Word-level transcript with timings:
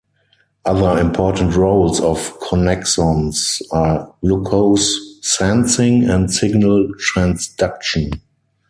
Other 0.65 0.99
important 0.99 1.55
roles 1.55 1.99
of 2.01 2.39
connexons 2.39 3.61
are 3.69 4.11
glucose 4.21 4.89
sensing 5.21 6.09
and 6.09 6.33
signal 6.33 6.87
transduction. 7.13 8.19